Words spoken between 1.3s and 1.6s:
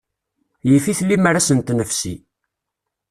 ad